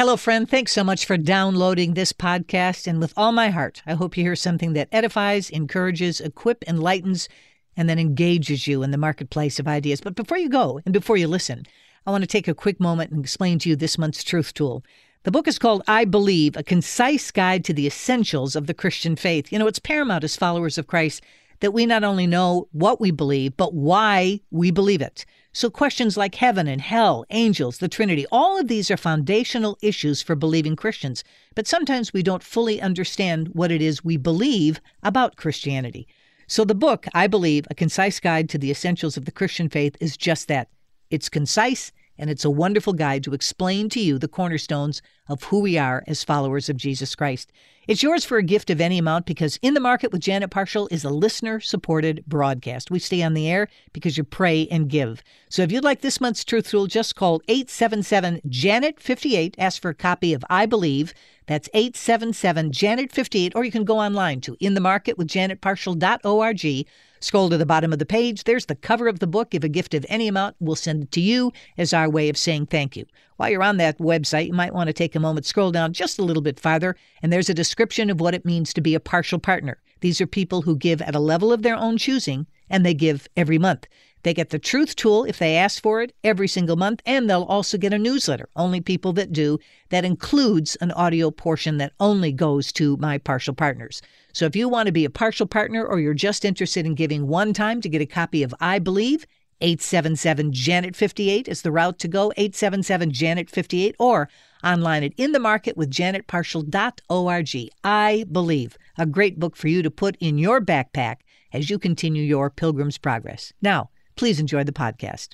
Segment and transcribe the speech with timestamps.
[0.00, 0.48] Hello, friend.
[0.48, 2.86] Thanks so much for downloading this podcast.
[2.86, 7.28] And with all my heart, I hope you hear something that edifies, encourages, equip, enlightens,
[7.76, 10.00] and then engages you in the marketplace of ideas.
[10.00, 11.66] But before you go and before you listen,
[12.06, 14.82] I want to take a quick moment and explain to you this month's truth tool.
[15.24, 19.16] The book is called I Believe, a concise guide to the essentials of the Christian
[19.16, 19.52] faith.
[19.52, 21.22] You know, it's paramount as followers of Christ
[21.60, 25.26] that we not only know what we believe, but why we believe it.
[25.52, 30.22] So, questions like heaven and hell, angels, the Trinity, all of these are foundational issues
[30.22, 31.24] for believing Christians.
[31.56, 36.06] But sometimes we don't fully understand what it is we believe about Christianity.
[36.46, 39.96] So, the book, I Believe, A Concise Guide to the Essentials of the Christian Faith,
[39.98, 40.68] is just that.
[41.10, 45.60] It's concise and it's a wonderful guide to explain to you the cornerstones of who
[45.60, 47.50] we are as followers of Jesus Christ.
[47.88, 50.92] It's yours for a gift of any amount because In the Market with Janet Parshall
[50.92, 52.90] is a listener supported broadcast.
[52.90, 55.24] We stay on the air because you pray and give.
[55.48, 59.56] So if you'd like this month's Truth Tool, just call 877 Janet 58.
[59.58, 61.14] Ask for a copy of I Believe.
[61.46, 66.86] That's 877 Janet 58, or you can go online to inthemarketwithjanetparshall.org
[67.22, 68.44] Scroll to the bottom of the page.
[68.44, 69.50] There's the cover of the book.
[69.50, 70.56] Give a gift of any amount.
[70.58, 73.04] We'll send it to you as our way of saying thank you.
[73.36, 76.18] While you're on that website, you might want to take a moment, scroll down just
[76.18, 79.00] a little bit farther, and there's a description of what it means to be a
[79.00, 79.78] Parshall partner.
[80.00, 83.28] These are people who give at a level of their own choosing, and they give
[83.36, 83.86] every month.
[84.22, 87.44] They get the Truth Tool if they ask for it every single month, and they'll
[87.44, 88.48] also get a newsletter.
[88.54, 89.58] Only people that do.
[89.88, 94.02] That includes an audio portion that only goes to my Parshall partners.
[94.32, 97.26] So if you want to be a Parshall partner or you're just interested in giving
[97.26, 99.26] one time to get a copy of I Believe,
[99.62, 104.28] 877 Janet 58 is the route to go, 877 Janet 58, or
[104.64, 107.70] online at inthemarketwithjanetparshall.org.
[107.84, 111.16] I Believe, a great book for you to put in your backpack
[111.52, 113.52] as you continue your pilgrim's progress.
[113.60, 113.90] Now,
[114.20, 115.28] please enjoy the podcast.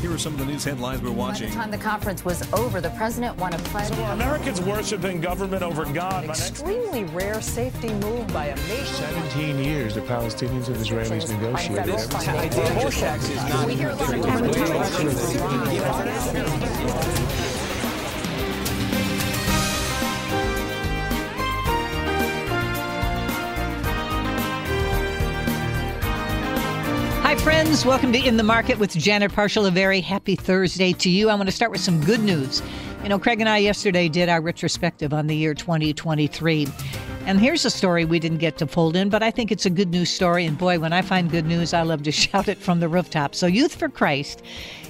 [0.00, 1.48] Here are some of the news headlines we're watching.
[1.48, 3.92] By the time the conference was over, the president won a pledge.
[3.92, 6.24] So Americans worshiping government over God?
[6.24, 8.86] Extremely rare safety move by a nation.
[8.86, 11.96] 17 years the Palestinians and Israelis negotiated.
[13.66, 14.44] We hear a lot of
[27.34, 27.84] Hi, friends.
[27.84, 29.66] Welcome to In the Market with Janet Parshall.
[29.66, 31.30] A very happy Thursday to you.
[31.30, 32.62] I want to start with some good news.
[33.02, 36.68] You know, Craig and I yesterday did our retrospective on the year 2023.
[37.26, 39.70] And here's a story we didn't get to fold in, but I think it's a
[39.70, 40.46] good news story.
[40.46, 43.34] And boy, when I find good news, I love to shout it from the rooftop.
[43.34, 44.44] So, Youth for Christ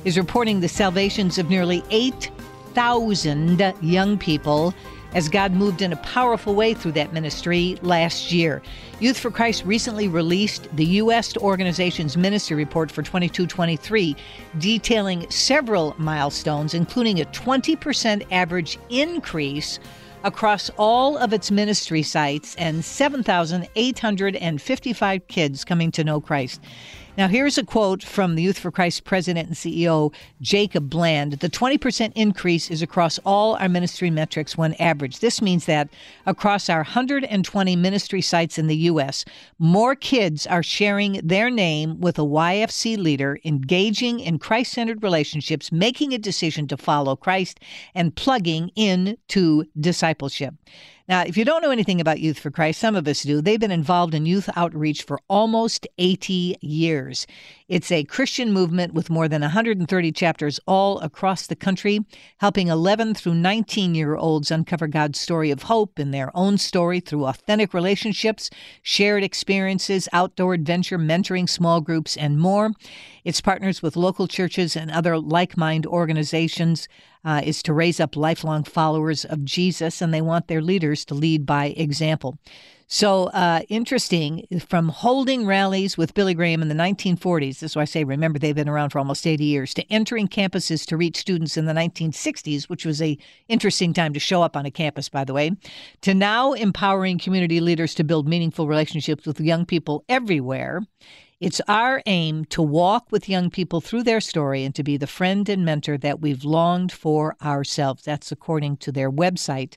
[0.04, 4.75] is reporting the salvations of nearly 8,000 young people
[5.14, 8.62] as God moved in a powerful way through that ministry last year.
[9.00, 11.36] Youth for Christ recently released the U.S.
[11.36, 14.16] organization's ministry report for 22 23,
[14.58, 19.78] detailing several milestones, including a 20% average increase
[20.24, 26.60] across all of its ministry sites and 7,855 kids coming to know Christ.
[27.16, 31.34] Now, here's a quote from the Youth for Christ president and CEO, Jacob Bland.
[31.34, 35.20] The 20% increase is across all our ministry metrics when averaged.
[35.20, 35.88] This means that
[36.26, 39.24] across our 120 ministry sites in the U.S.,
[39.60, 45.70] more kids are sharing their name with a YFC leader, engaging in Christ centered relationships,
[45.70, 47.60] making a decision to follow Christ,
[47.94, 50.54] and plugging into discipleship.
[51.06, 53.42] Now, if you don't know anything about Youth for Christ, some of us do.
[53.42, 57.26] They've been involved in youth outreach for almost 80 years.
[57.69, 62.00] It's a Christian movement with more than 130 chapters all across the country,
[62.38, 67.00] helping 11 through 19 year olds uncover God's story of hope in their own story
[67.00, 68.48] through authentic relationships,
[68.81, 72.71] shared experiences, outdoor adventure, mentoring small groups, and more.
[73.25, 76.88] Its partners with local churches and other like minded organizations.
[77.24, 81.14] Uh, is to raise up lifelong followers of Jesus, and they want their leaders to
[81.14, 82.38] lead by example.
[82.86, 87.60] So uh, interesting from holding rallies with Billy Graham in the 1940s.
[87.60, 90.28] This is why I say, remember, they've been around for almost 80 years, to entering
[90.28, 93.16] campuses to reach students in the 1960s, which was a
[93.48, 95.53] interesting time to show up on a campus, by the way,
[96.03, 100.82] to now empowering community leaders to build meaningful relationships with young people everywhere.
[101.41, 105.07] It's our aim to walk with young people through their story and to be the
[105.07, 108.04] friend and mentor that we've longed for ourselves.
[108.04, 109.75] That's according to their website.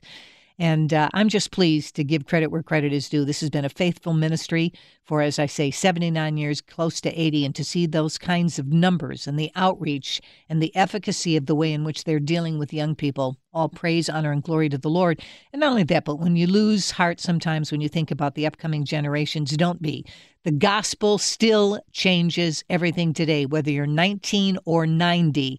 [0.58, 3.24] And uh, I'm just pleased to give credit where credit is due.
[3.24, 4.72] This has been a faithful ministry
[5.04, 7.44] for, as I say, 79 years, close to 80.
[7.44, 11.54] And to see those kinds of numbers and the outreach and the efficacy of the
[11.54, 14.90] way in which they're dealing with young people, all praise, honor, and glory to the
[14.90, 15.22] Lord.
[15.52, 18.46] And not only that, but when you lose heart sometimes when you think about the
[18.46, 20.04] upcoming generations, don't be.
[20.42, 25.58] The gospel still changes everything today, whether you're 19 or 90.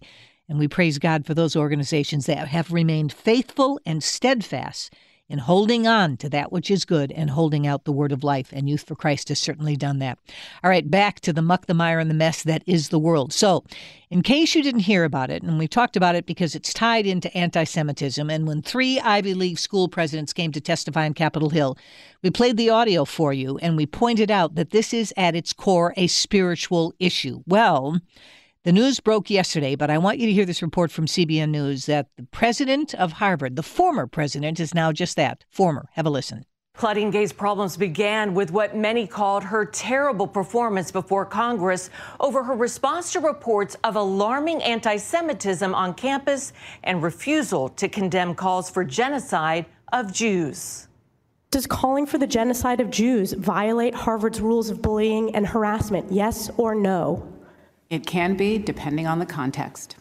[0.50, 4.92] And we praise God for those organizations that have remained faithful and steadfast
[5.28, 8.48] in holding on to that which is good and holding out the word of life.
[8.52, 10.18] And Youth for Christ has certainly done that.
[10.64, 13.32] All right, back to the muck, the mire, and the mess that is the world.
[13.32, 13.62] So,
[14.10, 17.06] in case you didn't hear about it, and we talked about it because it's tied
[17.06, 21.50] into anti Semitism, and when three Ivy League school presidents came to testify on Capitol
[21.50, 21.78] Hill,
[22.24, 25.52] we played the audio for you and we pointed out that this is at its
[25.52, 27.44] core a spiritual issue.
[27.46, 28.00] Well,
[28.64, 31.86] the news broke yesterday, but I want you to hear this report from CBN News
[31.86, 35.88] that the president of Harvard, the former president, is now just that former.
[35.94, 36.44] Have a listen.
[36.76, 41.90] Claudine Gay's problems began with what many called her terrible performance before Congress
[42.20, 46.52] over her response to reports of alarming anti Semitism on campus
[46.84, 50.88] and refusal to condemn calls for genocide of Jews.
[51.50, 56.12] Does calling for the genocide of Jews violate Harvard's rules of bullying and harassment?
[56.12, 57.26] Yes or no?
[57.90, 59.96] It can be, depending on the context.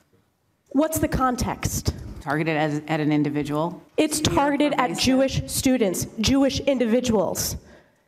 [0.73, 1.95] What's the context?
[2.21, 3.81] Targeted as, at an individual.
[3.97, 7.57] It's targeted at Jewish students, Jewish individuals.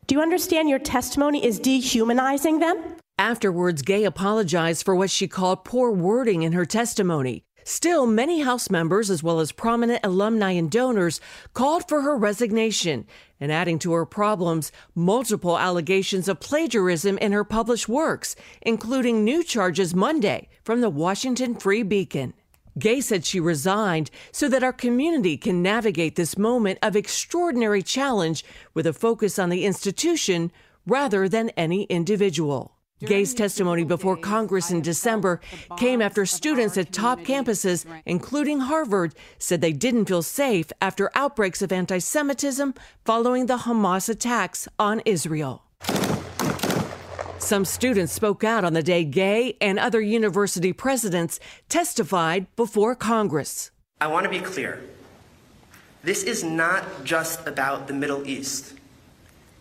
[0.05, 2.79] Do you understand your testimony is dehumanizing them?
[3.17, 7.43] Afterwards, Gay apologized for what she called poor wording in her testimony.
[7.63, 11.21] Still, many House members, as well as prominent alumni and donors,
[11.53, 13.05] called for her resignation.
[13.39, 19.43] And adding to her problems, multiple allegations of plagiarism in her published works, including new
[19.43, 22.33] charges Monday from the Washington Free Beacon.
[22.79, 28.45] Gay said she resigned so that our community can navigate this moment of extraordinary challenge
[28.73, 30.51] with a focus on the institution
[30.85, 32.75] rather than any individual.
[33.05, 35.41] Gay's testimony before Congress in December
[35.77, 41.61] came after students at top campuses, including Harvard, said they didn't feel safe after outbreaks
[41.61, 45.63] of anti Semitism following the Hamas attacks on Israel.
[47.39, 51.39] Some students spoke out on the day Gay and other university presidents
[51.69, 53.71] testified before Congress.
[53.99, 54.81] I want to be clear.
[56.03, 58.73] This is not just about the Middle East.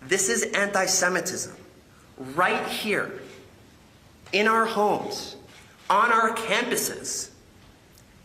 [0.02, 1.56] This is anti Semitism
[2.34, 3.10] right here
[4.32, 5.36] in our homes,
[5.88, 7.30] on our campuses.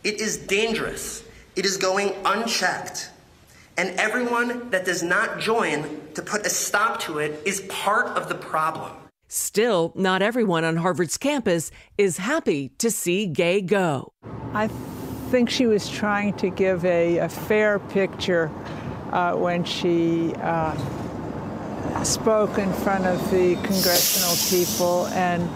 [0.04, 1.24] It is dangerous.
[1.56, 3.10] It is going unchecked.
[3.76, 8.28] And everyone that does not join to put a stop to it is part of
[8.28, 8.92] the problem.
[9.28, 14.12] Still, not everyone on Harvard's campus is happy to see Gay go.
[14.54, 14.68] I
[15.30, 18.50] think she was trying to give a, a fair picture
[19.10, 20.74] uh, when she uh,
[22.04, 25.50] spoke in front of the congressional people and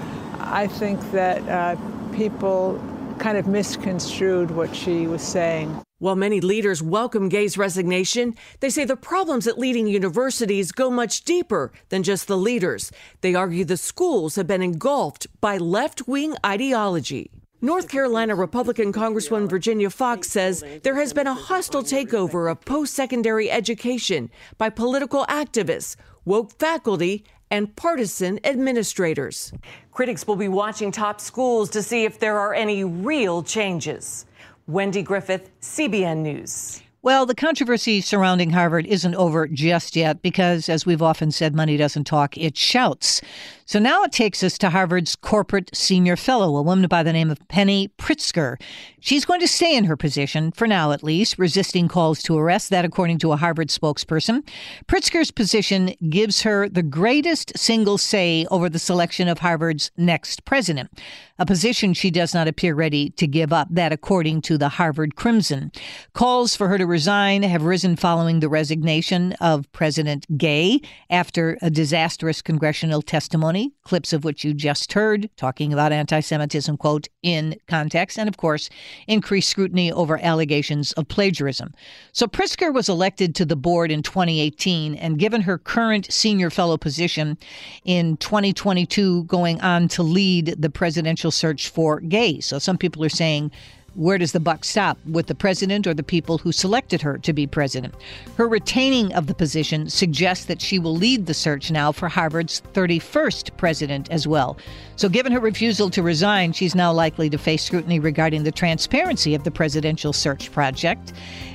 [0.50, 1.76] I think that uh,
[2.12, 2.82] people
[3.20, 5.80] kind of misconstrued what she was saying.
[5.98, 11.22] While many leaders welcome Gay's resignation, they say the problems at leading universities go much
[11.22, 12.90] deeper than just the leaders.
[13.20, 17.30] They argue the schools have been engulfed by left wing ideology.
[17.60, 22.94] North Carolina Republican Congresswoman Virginia Foxx says there has been a hostile takeover of post
[22.94, 25.94] secondary education by political activists,
[26.24, 29.52] woke faculty, and partisan administrators.
[29.92, 34.26] Critics will be watching top schools to see if there are any real changes.
[34.66, 36.82] Wendy Griffith, CBN News.
[37.02, 41.78] Well, the controversy surrounding Harvard isn't over just yet because, as we've often said, money
[41.78, 43.22] doesn't talk, it shouts.
[43.70, 47.30] So now it takes us to Harvard's corporate senior fellow, a woman by the name
[47.30, 48.60] of Penny Pritzker.
[48.98, 52.70] She's going to stay in her position, for now at least, resisting calls to arrest.
[52.70, 54.42] That, according to a Harvard spokesperson.
[54.88, 60.90] Pritzker's position gives her the greatest single say over the selection of Harvard's next president,
[61.38, 63.68] a position she does not appear ready to give up.
[63.70, 65.70] That, according to the Harvard Crimson.
[66.12, 71.70] Calls for her to resign have risen following the resignation of President Gay after a
[71.70, 77.56] disastrous congressional testimony clips of which you just heard, talking about anti Semitism, quote, in
[77.66, 78.70] context, and of course,
[79.06, 81.72] increased scrutiny over allegations of plagiarism.
[82.12, 86.76] So Pritzker was elected to the board in 2018, and given her current senior fellow
[86.76, 87.36] position
[87.84, 92.40] in 2022, going on to lead the presidential search for Gay.
[92.40, 93.50] So some people are saying
[93.94, 97.32] where does the buck stop with the president or the people who selected her to
[97.32, 97.94] be president?
[98.36, 102.62] Her retaining of the position suggests that she will lead the search now for Harvard's
[102.72, 104.56] 31st president as well.
[104.96, 109.34] So, given her refusal to resign, she's now likely to face scrutiny regarding the transparency
[109.34, 111.12] of the presidential search project.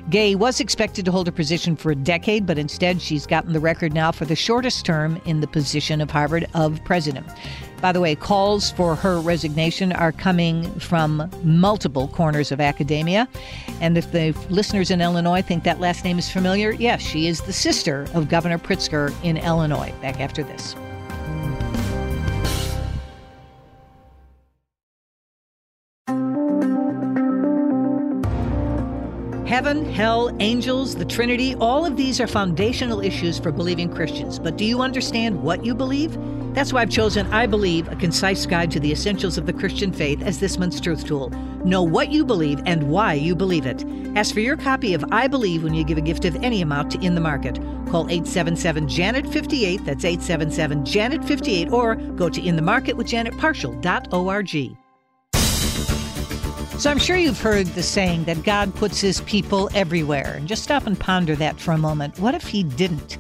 [0.10, 3.60] Gay was expected to hold her position for a decade, but instead she's gotten the
[3.60, 7.26] record now for the shortest term in the position of Harvard of president.
[7.86, 13.28] By the way, calls for her resignation are coming from multiple corners of academia.
[13.80, 17.42] And if the listeners in Illinois think that last name is familiar, yes, she is
[17.42, 19.94] the sister of Governor Pritzker in Illinois.
[20.02, 20.74] Back after this.
[29.48, 34.40] Heaven, hell, angels, the Trinity, all of these are foundational issues for believing Christians.
[34.40, 36.18] But do you understand what you believe?
[36.56, 39.92] That's why I've chosen I Believe, a concise guide to the essentials of the Christian
[39.92, 41.32] faith as this month's truth tool.
[41.66, 43.84] Know what you believe and why you believe it.
[44.16, 46.92] Ask for your copy of I Believe when you give a gift of any amount
[46.92, 47.56] to In the Market.
[47.90, 54.78] Call 877 Janet 58, that's 877 Janet 58, or go to inthemarketwithjanetparshall.org.
[56.80, 60.42] So I'm sure you've heard the saying that God puts his people everywhere.
[60.46, 62.18] Just stop and ponder that for a moment.
[62.20, 63.18] What if he didn't?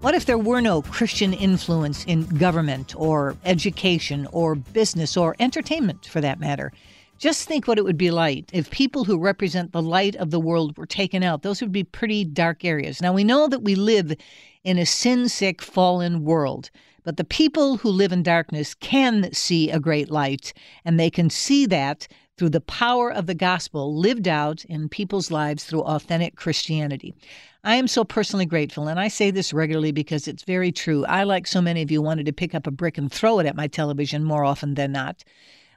[0.00, 6.06] What if there were no Christian influence in government or education or business or entertainment
[6.06, 6.72] for that matter?
[7.18, 10.38] Just think what it would be like if people who represent the light of the
[10.38, 11.42] world were taken out.
[11.42, 13.02] Those would be pretty dark areas.
[13.02, 14.14] Now, we know that we live
[14.62, 16.70] in a sin sick, fallen world.
[17.02, 20.52] But the people who live in darkness can see a great light,
[20.84, 25.32] and they can see that through the power of the gospel lived out in people's
[25.32, 27.14] lives through authentic Christianity.
[27.64, 31.04] I am so personally grateful, and I say this regularly because it's very true.
[31.06, 33.46] I, like so many of you, wanted to pick up a brick and throw it
[33.46, 35.24] at my television more often than not.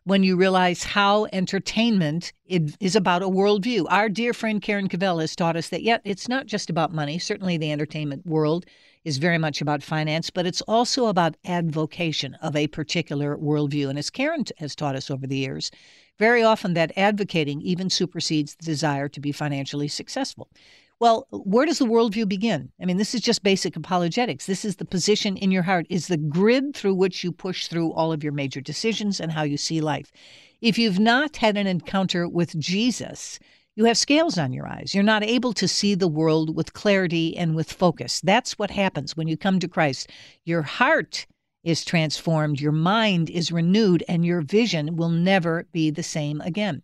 [0.04, 3.86] When you realize how entertainment is about a worldview.
[3.90, 7.18] Our dear friend Karen Covell has taught us that, yet, it's not just about money.
[7.18, 8.66] Certainly, the entertainment world
[9.04, 13.90] is very much about finance, but it's also about advocation of a particular worldview.
[13.90, 15.72] And as Karen has taught us over the years,
[16.20, 20.48] very often, that advocating even supersedes the desire to be financially successful.
[21.02, 22.72] Well, where does the worldview begin?
[22.80, 24.46] I mean, this is just basic apologetics.
[24.46, 27.92] This is the position in your heart, is the grid through which you push through
[27.94, 30.12] all of your major decisions and how you see life.
[30.62, 33.40] If you've not had an encounter with Jesus,
[33.76, 34.94] you have scales on your eyes.
[34.94, 38.22] You're not able to see the world with clarity and with focus.
[38.22, 40.12] That's what happens when you come to Christ.
[40.46, 41.26] Your heart
[41.64, 46.84] is transformed, your mind is renewed, and your vision will never be the same again.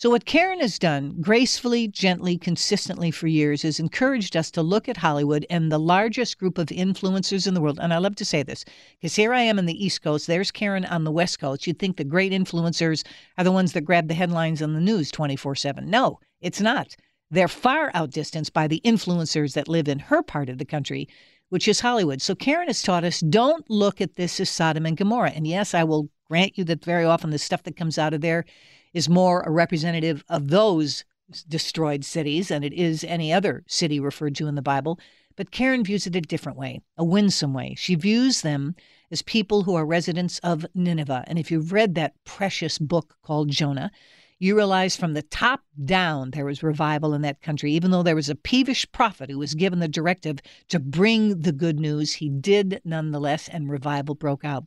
[0.00, 4.88] So, what Karen has done gracefully, gently, consistently for years is encouraged us to look
[4.88, 7.78] at Hollywood and the largest group of influencers in the world.
[7.82, 8.64] And I love to say this
[8.98, 11.66] because here I am in the East Coast, there's Karen on the West Coast.
[11.66, 13.04] You'd think the great influencers
[13.36, 15.90] are the ones that grab the headlines on the news 24 7.
[15.90, 16.96] No, it's not.
[17.30, 21.08] They're far outdistanced by the influencers that live in her part of the country
[21.50, 22.22] which is Hollywood.
[22.22, 25.32] So Karen has taught us don't look at this as Sodom and Gomorrah.
[25.32, 28.20] And yes, I will grant you that very often the stuff that comes out of
[28.20, 28.44] there
[28.92, 31.04] is more a representative of those
[31.48, 34.98] destroyed cities than it is any other city referred to in the Bible.
[35.36, 37.74] But Karen views it a different way, a winsome way.
[37.78, 38.74] She views them
[39.10, 41.24] as people who are residents of Nineveh.
[41.26, 43.90] And if you've read that precious book called Jonah,
[44.38, 47.72] you realize from the top down there was revival in that country.
[47.72, 51.52] Even though there was a peevish prophet who was given the directive to bring the
[51.52, 54.64] good news, he did nonetheless, and revival broke out.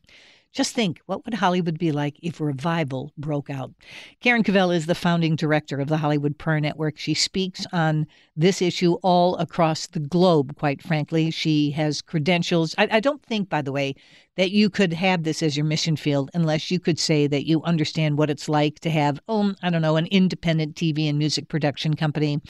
[0.54, 3.72] Just think, what would Hollywood be like if revival broke out?
[4.20, 6.96] Karen Covell is the founding director of the Hollywood Prayer Network.
[6.96, 8.06] She speaks on
[8.36, 11.32] this issue all across the globe, quite frankly.
[11.32, 12.72] She has credentials.
[12.78, 13.96] I, I don't think, by the way,
[14.36, 17.60] that you could have this as your mission field unless you could say that you
[17.64, 21.48] understand what it's like to have, oh, I don't know, an independent TV and music
[21.48, 22.40] production company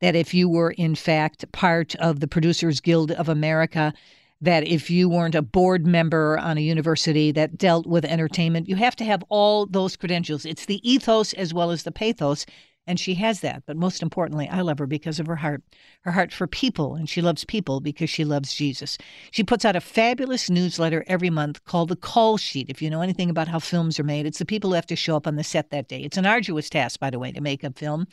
[0.00, 3.94] that if you were in fact part of the Producers Guild of America,
[4.40, 8.76] that if you weren't a board member on a university that dealt with entertainment, you
[8.76, 10.44] have to have all those credentials.
[10.44, 12.44] It's the ethos as well as the pathos.
[12.88, 13.64] And she has that.
[13.66, 15.62] But most importantly, I love her because of her heart,
[16.02, 16.94] her heart for people.
[16.94, 18.96] And she loves people because she loves Jesus.
[19.32, 22.70] She puts out a fabulous newsletter every month called The Call Sheet.
[22.70, 24.94] If you know anything about how films are made, it's the people who have to
[24.94, 26.00] show up on the set that day.
[26.02, 28.06] It's an arduous task, by the way, to make a film.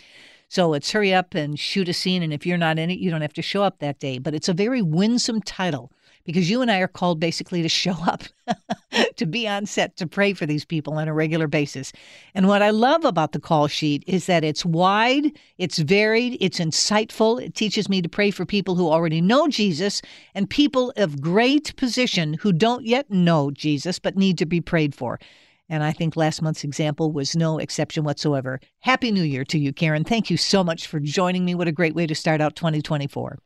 [0.47, 2.23] So it's hurry up and shoot a scene.
[2.23, 4.17] And if you're not in it, you don't have to show up that day.
[4.17, 5.91] But it's a very winsome title
[6.25, 8.23] because you and I are called basically to show up,
[9.15, 11.91] to be on set, to pray for these people on a regular basis.
[12.33, 16.59] And what I love about the call sheet is that it's wide, it's varied, it's
[16.59, 17.41] insightful.
[17.41, 20.01] It teaches me to pray for people who already know Jesus
[20.35, 24.95] and people of great position who don't yet know Jesus but need to be prayed
[24.95, 25.19] for.
[25.69, 28.59] And I think last month's example was no exception whatsoever.
[28.81, 30.03] Happy New Year to you, Karen.
[30.03, 31.55] Thank you so much for joining me.
[31.55, 33.39] What a great way to start out 2024.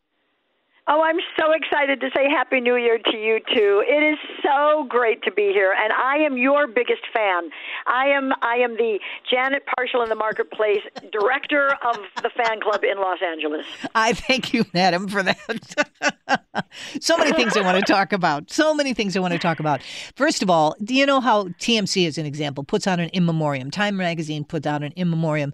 [0.89, 3.84] Oh, I'm so excited to say Happy New Year to you too.
[3.86, 7.50] It is so great to be here, and I am your biggest fan.
[7.88, 8.98] I am I am the
[9.29, 10.79] Janet Parshall in the Marketplace
[11.12, 13.65] director of the fan club in Los Angeles.
[13.96, 16.65] I thank you, madam, for that.
[17.01, 18.50] so many things I want to talk about.
[18.50, 19.82] So many things I want to talk about.
[20.15, 23.25] First of all, do you know how TMC, as an example, puts out an in
[23.25, 23.72] memoriam?
[23.72, 25.51] Time Magazine puts out an in memoriam.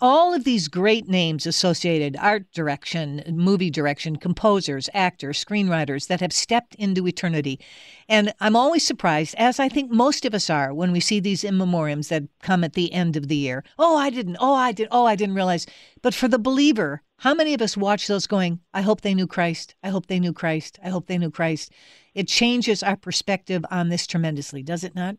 [0.00, 6.32] All of these great names associated art direction, movie direction, composers, actors, screenwriters that have
[6.32, 7.60] stepped into eternity.
[8.08, 11.44] And I'm always surprised, as I think most of us are, when we see these
[11.44, 13.62] in memoriams that come at the end of the year.
[13.78, 14.38] Oh, I didn't.
[14.40, 14.88] Oh, I did.
[14.90, 15.66] Oh, I didn't realize.
[16.02, 19.26] But for the believer, how many of us watch those going, I hope they knew
[19.26, 19.76] Christ.
[19.84, 20.80] I hope they knew Christ.
[20.82, 21.70] I hope they knew Christ.
[22.14, 25.16] It changes our perspective on this tremendously, does it not?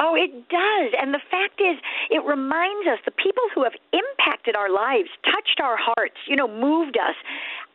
[0.00, 0.90] Oh, it does.
[1.00, 1.78] And the fact is,
[2.10, 6.48] it reminds us the people who have impacted our lives, touched our hearts, you know,
[6.48, 7.14] moved us.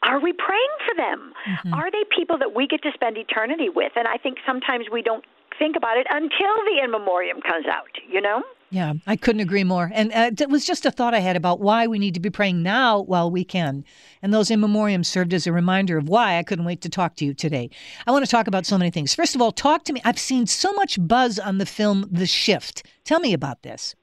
[0.03, 1.33] Are we praying for them?
[1.47, 1.73] Mm-hmm.
[1.73, 3.93] Are they people that we get to spend eternity with?
[3.95, 5.23] And I think sometimes we don't
[5.57, 8.43] think about it until the in memoriam comes out, you know?
[8.71, 9.89] Yeah, I couldn't agree more.
[9.93, 12.29] And uh, it was just a thought I had about why we need to be
[12.29, 13.83] praying now while we can.
[14.21, 17.15] And those in memoriam served as a reminder of why I couldn't wait to talk
[17.15, 17.71] to you today.
[18.05, 19.15] I want to talk about so many things.
[19.15, 20.01] First of all, talk to me.
[20.05, 22.85] I've seen so much buzz on the film The Shift.
[23.05, 23.95] Tell me about this.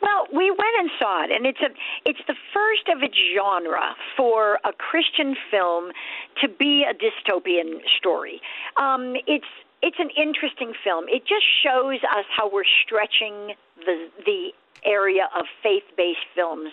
[0.00, 1.68] Well, we went and saw it, and it's a
[2.04, 5.92] it's the first of its genre for a Christian film
[6.40, 8.40] to be a dystopian story.
[8.76, 9.46] Um, it's
[9.82, 11.06] it's an interesting film.
[11.08, 14.52] It just shows us how we're stretching the the
[14.84, 16.70] area of faith based films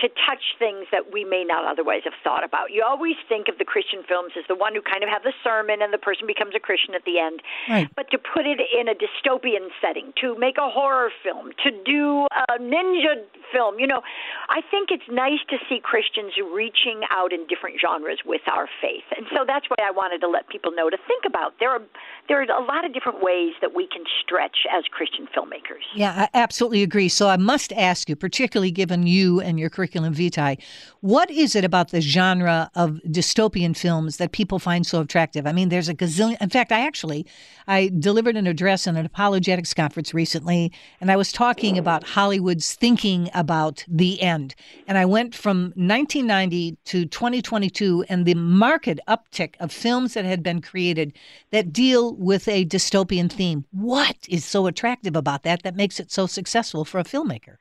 [0.00, 2.70] to touch things that we may not otherwise have thought about.
[2.72, 5.32] You always think of the Christian films as the one who kind of have the
[5.42, 7.40] sermon and the person becomes a Christian at the end.
[7.68, 7.88] Right.
[7.94, 12.26] But to put it in a dystopian setting, to make a horror film, to do
[12.48, 14.02] a ninja film, you know,
[14.48, 19.06] I think it's nice to see Christians reaching out in different genres with our faith.
[19.16, 21.54] And so that's why I wanted to let people know to think about.
[21.60, 21.82] There are
[22.32, 25.82] there are a lot of different ways that we can stretch as Christian filmmakers.
[25.94, 27.10] Yeah, I absolutely agree.
[27.10, 30.56] So I must ask you, particularly given you and your curriculum vitae,
[31.02, 35.46] what is it about the genre of dystopian films that people find so attractive?
[35.46, 36.40] I mean, there's a gazillion.
[36.40, 37.26] In fact, I actually
[37.66, 40.72] I delivered an address in an apologetics conference recently,
[41.02, 44.54] and I was talking about Hollywood's thinking about the end.
[44.88, 50.42] And I went from 1990 to 2022, and the market uptick of films that had
[50.42, 51.12] been created
[51.50, 53.64] that deal with a dystopian theme.
[53.70, 57.56] What is so attractive about that that makes it so successful for a filmmaker?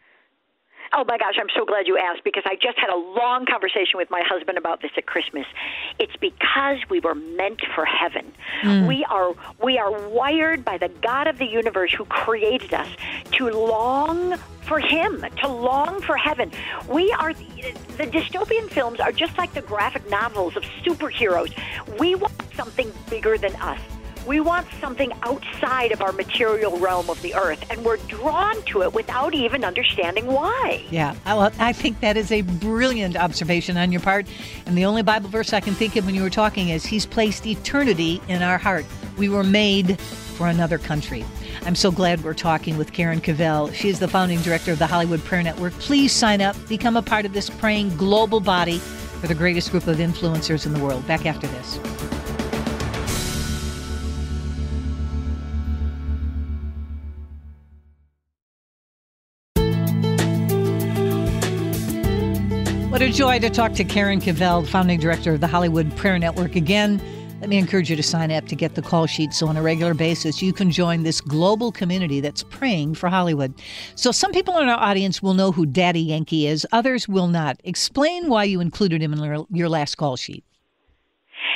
[0.93, 3.95] Oh my gosh, I'm so glad you asked because I just had a long conversation
[3.95, 5.45] with my husband about this at Christmas.
[5.99, 8.33] It's because we were meant for heaven.
[8.61, 8.87] Mm.
[8.87, 12.89] We are we are wired by the God of the universe who created us
[13.33, 16.51] to long for him, to long for heaven.
[16.89, 21.57] We are the dystopian films are just like the graphic novels of superheroes.
[21.99, 23.79] We want something bigger than us.
[24.25, 28.83] We want something outside of our material realm of the earth, and we're drawn to
[28.83, 30.85] it without even understanding why.
[30.91, 34.27] Yeah, I, I think that is a brilliant observation on your part.
[34.67, 37.05] And the only Bible verse I can think of when you were talking is He's
[37.05, 38.85] placed eternity in our heart.
[39.17, 41.25] We were made for another country.
[41.63, 43.73] I'm so glad we're talking with Karen Covell.
[43.73, 45.73] She is the founding director of the Hollywood Prayer Network.
[45.73, 49.87] Please sign up, become a part of this praying global body for the greatest group
[49.87, 51.05] of influencers in the world.
[51.07, 52.30] Back after this.
[63.01, 66.55] What a joy to talk to Karen Covell, founding director of the Hollywood Prayer Network.
[66.55, 67.01] Again,
[67.39, 69.61] let me encourage you to sign up to get the call sheet so on a
[69.63, 73.55] regular basis you can join this global community that's praying for Hollywood.
[73.95, 77.59] So, some people in our audience will know who Daddy Yankee is, others will not.
[77.63, 80.43] Explain why you included him in your last call sheet.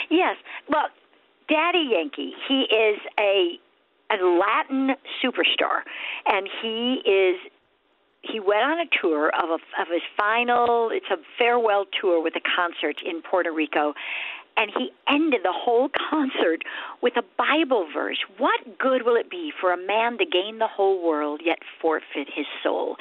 [0.09, 0.37] Yes.
[0.67, 0.87] Well,
[1.47, 3.59] Daddy Yankee, he is a
[4.11, 5.81] a Latin superstar,
[6.25, 7.39] and he is
[8.31, 12.35] he went on a tour of a, of his final it's a farewell tour with
[12.35, 13.93] a concert in Puerto Rico
[14.57, 16.63] and he ended the whole concert
[17.01, 18.19] with a Bible verse.
[18.37, 22.27] What good will it be for a man to gain the whole world yet forfeit
[22.33, 22.95] his soul?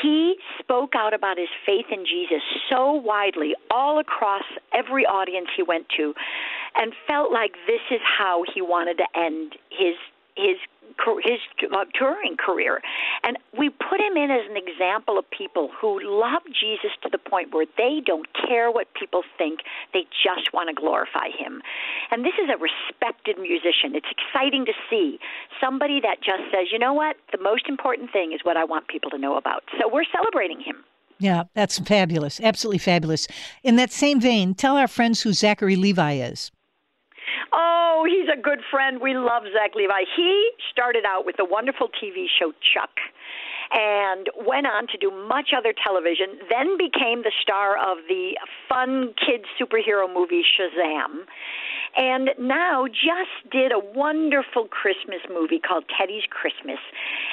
[0.00, 5.62] He spoke out about his faith in Jesus so widely all across every audience he
[5.62, 6.14] went to
[6.76, 9.94] and felt like this is how he wanted to end his
[10.36, 10.56] his
[11.24, 11.40] his
[11.72, 12.80] uh, touring career.
[13.24, 17.18] And we put him in as an example of people who love Jesus to the
[17.18, 19.60] point where they don't care what people think,
[19.92, 21.62] they just want to glorify him.
[22.10, 23.94] And this is a respected musician.
[23.94, 25.18] It's exciting to see
[25.60, 28.88] somebody that just says, you know what, the most important thing is what I want
[28.88, 29.64] people to know about.
[29.80, 30.84] So we're celebrating him.
[31.18, 32.40] Yeah, that's fabulous.
[32.40, 33.28] Absolutely fabulous.
[33.62, 36.50] In that same vein, tell our friends who Zachary Levi is.
[37.52, 39.00] Oh, he's a good friend.
[39.00, 40.04] We love Zach Levi.
[40.16, 42.90] He started out with the wonderful TV show Chuck.
[43.72, 48.36] and went on to do much other television, then became the star of the
[48.68, 51.24] fun kid superhero movie Shazam
[51.96, 56.78] and now just did a wonderful Christmas movie called Teddy's Christmas.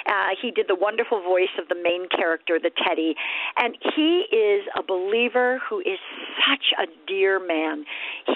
[0.05, 3.15] Uh, he did the wonderful voice of the main character, the Teddy,
[3.57, 5.99] and he is a believer who is
[6.47, 7.85] such a dear man.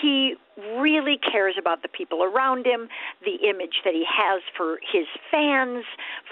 [0.01, 0.35] He
[0.77, 2.87] really cares about the people around him,
[3.25, 5.83] the image that he has for his fans,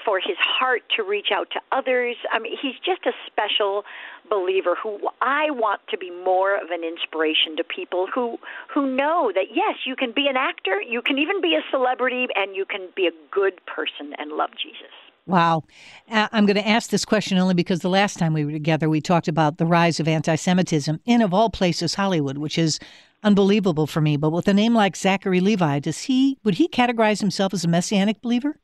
[0.06, 2.16] for his heart to reach out to others.
[2.32, 3.84] I mean, he's just a special
[4.30, 8.38] believer who I want to be more of an inspiration to people who
[8.74, 12.28] who know that yes, you can be an actor, you can even be a celebrity
[12.36, 14.92] and you can be a good person and love Jesus.
[15.28, 15.64] Wow.
[16.10, 18.90] Uh, I'm going to ask this question only because the last time we were together,
[18.90, 22.80] we talked about the rise of anti Semitism in, of all places, Hollywood, which is
[23.24, 24.18] unbelievable for me.
[24.18, 27.68] But with a name like Zachary Levi, does he would he categorize himself as a
[27.68, 28.58] messianic believer?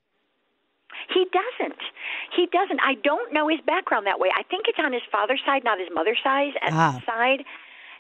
[1.13, 1.79] He doesn't.
[2.35, 2.79] He doesn't.
[2.81, 4.29] I don't know his background that way.
[4.35, 6.53] I think it's on his father's side, not his mother's side.
[6.63, 7.01] Ah.
[7.05, 7.43] side.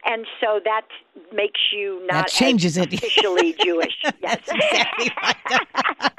[0.05, 0.83] And so that
[1.33, 2.93] makes you not That changes it.
[3.03, 3.93] officially Jewish.
[4.21, 4.39] Yes.
[4.47, 6.11] That's exactly right.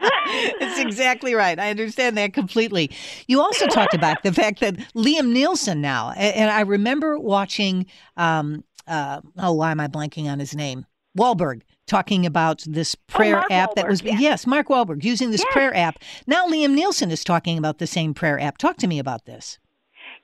[0.60, 1.58] That's exactly right.
[1.58, 2.90] I understand that completely.
[3.28, 8.64] You also talked about the fact that Liam Neeson now, and I remember watching, um,
[8.86, 10.86] uh, oh, why am I blanking on his name?
[11.16, 14.20] Wahlberg talking about this prayer Oh, app that was, yes.
[14.20, 15.52] yes, Mark Wahlberg using this Yes.
[15.52, 15.98] prayer app.
[16.26, 18.58] Now Liam Neeson is talking about the same prayer app.
[18.58, 19.58] Talk to me about this.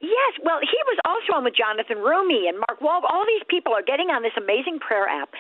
[0.01, 3.11] Yes, well, he was also on with Jonathan Roumie and Mark Wahlberg.
[3.11, 5.31] All these people are getting on this amazing prayer app,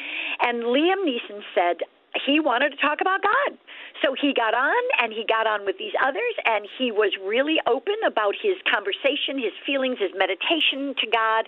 [0.43, 1.87] and Liam Neeson said
[2.27, 3.55] he wanted to talk about God.
[4.03, 7.63] So he got on, and he got on with these others, and he was really
[7.71, 11.47] open about his conversation, his feelings, his meditation to God.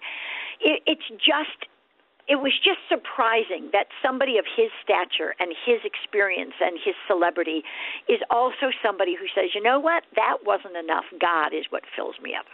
[0.63, 1.67] It, it's just
[2.31, 7.67] it was just surprising that somebody of his stature and his experience and his celebrity
[8.07, 11.11] is also somebody who says, you know what, that wasn't enough.
[11.19, 12.47] God is what fills me up.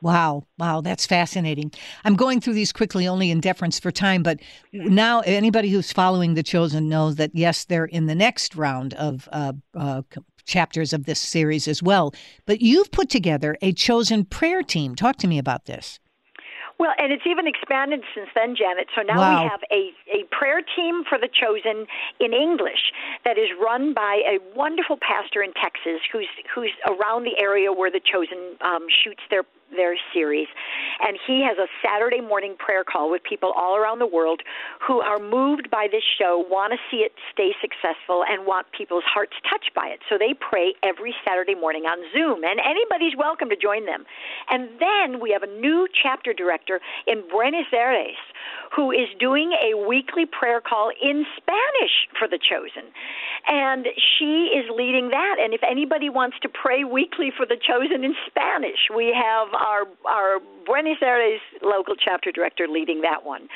[0.00, 1.72] Wow, wow, that's fascinating.
[2.04, 4.38] I'm going through these quickly only in deference for time, but
[4.72, 9.28] now anybody who's following The Chosen knows that yes, they're in the next round of
[9.32, 10.02] uh, uh,
[10.44, 12.14] chapters of this series as well.
[12.46, 14.94] But you've put together a Chosen prayer team.
[14.94, 15.98] Talk to me about this.
[16.78, 18.86] Well, and it's even expanded since then, Janet.
[18.94, 19.42] So now Wow.
[19.42, 21.86] we have a, a prayer team for the chosen
[22.20, 22.92] in English
[23.24, 27.90] that is run by a wonderful pastor in Texas who's who's around the area where
[27.90, 29.42] the chosen um, shoots their
[29.74, 30.48] their series,
[31.00, 34.42] and he has a Saturday morning prayer call with people all around the world
[34.86, 39.04] who are moved by this show, want to see it stay successful, and want people's
[39.04, 40.00] hearts touched by it.
[40.08, 44.04] So they pray every Saturday morning on Zoom, and anybody's welcome to join them.
[44.50, 48.16] And then we have a new chapter director in Buenos Aires
[48.74, 52.90] who is doing a weekly prayer call in Spanish for the chosen.
[53.46, 55.36] And she is leading that.
[55.40, 59.84] And if anybody wants to pray weekly for the chosen in Spanish, we have our
[60.06, 63.48] our Buenos Aires local chapter director leading that one.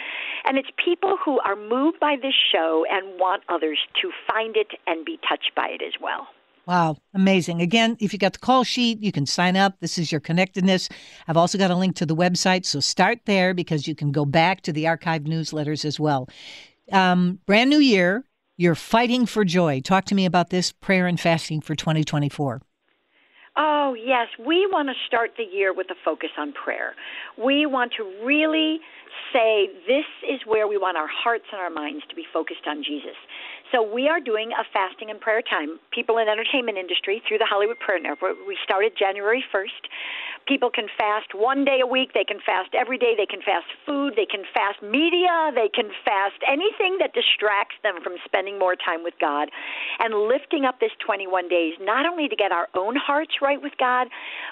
[0.44, 4.68] And it's people who are moved by this show and want others to find it
[4.86, 6.28] and be touched by it as well.
[6.66, 7.60] Wow, amazing.
[7.60, 9.80] Again, if you got the call sheet, you can sign up.
[9.80, 10.88] This is your connectedness.
[11.26, 14.24] I've also got a link to the website, so start there because you can go
[14.24, 16.28] back to the archived newsletters as well.
[16.92, 18.24] Um, brand new year,
[18.56, 19.80] you're fighting for joy.
[19.80, 22.62] Talk to me about this prayer and fasting for 2024.
[23.56, 24.28] Oh, yes.
[24.38, 26.94] We want to start the year with a focus on prayer.
[27.36, 28.80] We want to really
[29.32, 32.82] say this is where we want our hearts and our minds to be focused on
[32.82, 33.16] Jesus.
[33.72, 35.80] So we are doing a fasting and prayer time.
[35.92, 38.36] People in entertainment industry through the Hollywood Prayer Network.
[38.46, 39.88] We started January 1st.
[40.46, 42.12] People can fast one day a week.
[42.12, 43.14] They can fast every day.
[43.16, 44.12] They can fast food.
[44.14, 45.52] They can fast media.
[45.54, 49.48] They can fast anything that distracts them from spending more time with God
[50.00, 53.72] and lifting up this 21 days, not only to get our own hearts right with
[53.78, 54.08] God,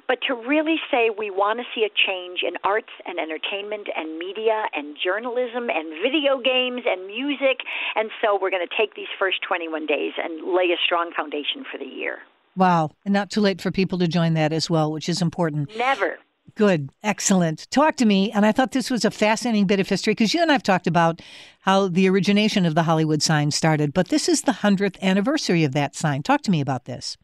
[0.08, 4.16] but to really say we want to see a change in arts and entertainment and
[4.16, 7.66] media and journalism and video games and music.
[7.96, 11.64] And so we're going to take these first 21 days and lay a strong foundation
[11.70, 12.18] for the year.
[12.56, 15.76] Wow, and not too late for people to join that as well, which is important.
[15.76, 16.18] Never.
[16.56, 17.70] Good, excellent.
[17.70, 18.32] Talk to me.
[18.32, 20.86] And I thought this was a fascinating bit of history because you and I've talked
[20.86, 21.22] about
[21.60, 25.72] how the origination of the Hollywood sign started, but this is the 100th anniversary of
[25.72, 26.22] that sign.
[26.22, 27.16] Talk to me about this.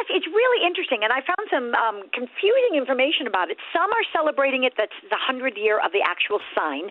[0.00, 3.58] Yes, it's really interesting, and I found some um, confusing information about it.
[3.72, 6.90] Some are celebrating it that's the 100th year of the actual sign.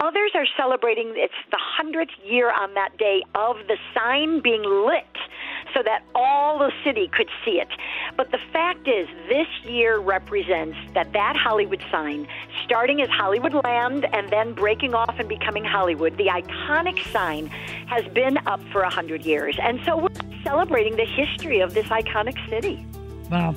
[0.00, 5.06] Others are celebrating it's the 100th year on that day of the sign being lit
[5.74, 7.68] so that all the city could see it.
[8.16, 12.28] But the fact is, this year represents that that Hollywood sign,
[12.64, 17.46] starting as Hollywood Land and then breaking off and becoming Hollywood, the iconic sign
[17.86, 19.56] has been up for 100 years.
[19.62, 20.08] And so we're
[20.44, 22.84] celebrating the history of this iconic city.
[23.30, 23.54] Wow.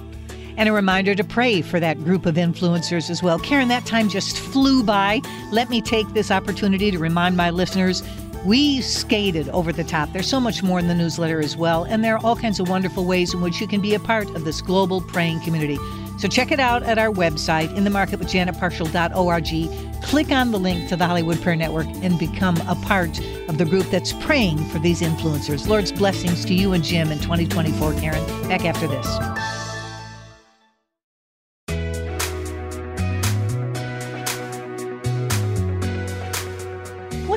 [0.57, 3.37] And a reminder to pray for that group of influencers as well.
[3.37, 5.21] Karen, that time just flew by.
[5.51, 8.03] Let me take this opportunity to remind my listeners
[8.45, 10.13] we skated over the top.
[10.13, 12.69] There's so much more in the newsletter as well, and there are all kinds of
[12.69, 15.77] wonderful ways in which you can be a part of this global praying community.
[16.17, 20.03] So check it out at our website, inthemarketwithjanetparshall.org.
[20.03, 23.65] Click on the link to the Hollywood Prayer Network and become a part of the
[23.65, 25.67] group that's praying for these influencers.
[25.67, 28.23] Lord's blessings to you and Jim in 2024, Karen.
[28.47, 29.64] Back after this.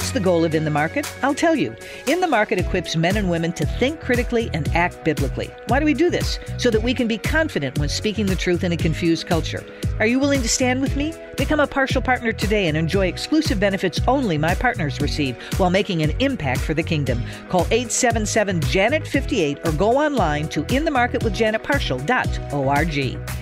[0.08, 1.06] What's the goal of In the Market?
[1.22, 1.76] I'll tell you.
[2.06, 5.50] In the Market equips men and women to think critically and act biblically.
[5.66, 6.38] Why do we do this?
[6.56, 9.62] So that we can be confident when speaking the truth in a confused culture.
[9.98, 11.12] Are you willing to stand with me?
[11.36, 16.02] Become a Parshall partner today and enjoy exclusive benefits only my partners receive while making
[16.02, 17.22] an impact for the kingdom.
[17.50, 23.37] Call 877 Janet 58 or go online to inthemarketwithjanetparshall.org.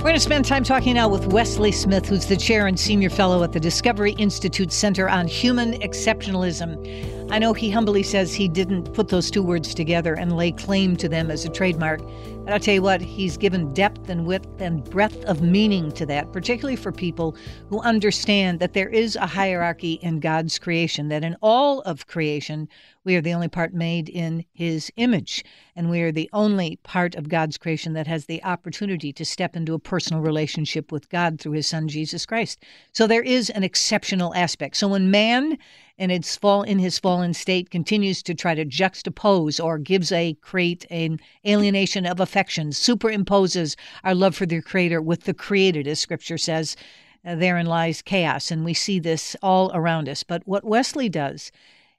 [0.00, 3.10] We're going to spend time talking now with Wesley Smith, who's the chair and senior
[3.10, 7.19] fellow at the Discovery Institute Center on Human Exceptionalism.
[7.30, 10.96] I know he humbly says he didn't put those two words together and lay claim
[10.96, 12.00] to them as a trademark.
[12.44, 16.04] But I'll tell you what, he's given depth and width and breadth of meaning to
[16.06, 17.36] that, particularly for people
[17.68, 22.68] who understand that there is a hierarchy in God's creation, that in all of creation,
[23.04, 25.44] we are the only part made in his image.
[25.76, 29.54] And we are the only part of God's creation that has the opportunity to step
[29.54, 32.64] into a personal relationship with God through his son, Jesus Christ.
[32.92, 34.76] So there is an exceptional aspect.
[34.76, 35.56] So when man
[36.00, 40.32] and its fall in his fallen state continues to try to juxtapose or gives a
[40.40, 46.00] create an alienation of affection, superimposes our love for the creator with the created, as
[46.00, 46.74] scripture says,
[47.26, 48.50] uh, therein lies chaos.
[48.50, 50.22] And we see this all around us.
[50.24, 51.52] But what Wesley does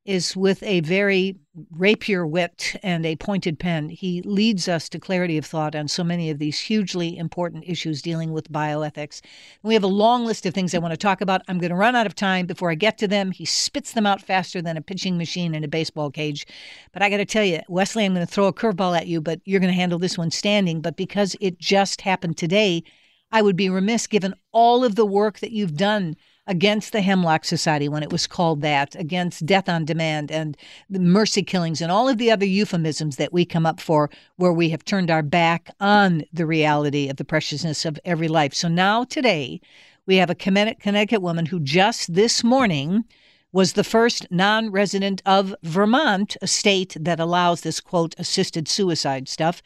[0.05, 1.35] is with a very
[1.71, 3.89] rapier wit and a pointed pen.
[3.89, 8.01] He leads us to clarity of thought on so many of these hugely important issues
[8.01, 9.21] dealing with bioethics.
[9.61, 11.41] We have a long list of things I want to talk about.
[11.47, 13.31] I'm going to run out of time before I get to them.
[13.31, 16.47] He spits them out faster than a pitching machine in a baseball cage.
[16.93, 19.21] But I got to tell you, Wesley, I'm going to throw a curveball at you,
[19.21, 20.81] but you're going to handle this one standing.
[20.81, 22.83] But because it just happened today,
[23.31, 26.15] I would be remiss given all of the work that you've done
[26.51, 30.57] against the Hemlock Society when it was called that, against death on demand and
[30.89, 34.51] the mercy killings and all of the other euphemisms that we come up for where
[34.51, 38.53] we have turned our back on the reality of the preciousness of every life.
[38.53, 39.61] So now, today,
[40.05, 43.05] we have a Connecticut woman who just this morning
[43.53, 49.29] was the first non resident of Vermont, a state that allows this quote assisted suicide
[49.29, 49.63] stuff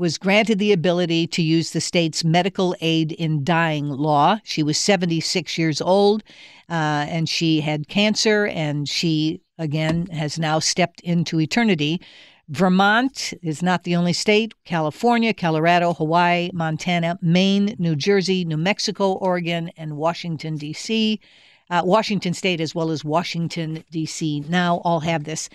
[0.00, 4.38] was granted the ability to use the state's medical aid in dying law.
[4.44, 6.22] She was 76 years old
[6.70, 12.00] uh, and she had cancer, and she, again, has now stepped into eternity.
[12.48, 14.54] Vermont is not the only state.
[14.64, 21.20] California, Colorado, Hawaii, Montana, Maine, New Jersey, New Mexico, Oregon, and Washington, D.C.
[21.68, 25.50] Uh, Washington State, as well as Washington, D.C., now all have this.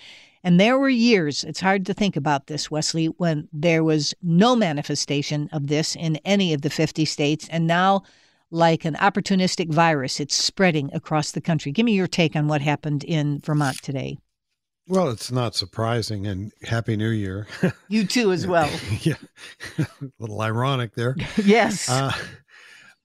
[0.46, 4.54] And there were years, it's hard to think about this, Wesley, when there was no
[4.54, 7.48] manifestation of this in any of the 50 states.
[7.50, 8.04] And now,
[8.52, 11.72] like an opportunistic virus, it's spreading across the country.
[11.72, 14.18] Give me your take on what happened in Vermont today.
[14.86, 17.48] Well, it's not surprising, and Happy New Year.
[17.88, 18.70] you too, as well.
[19.00, 19.14] yeah,
[19.78, 19.86] a
[20.20, 21.16] little ironic there.
[21.44, 21.90] yes.
[21.90, 22.12] Uh,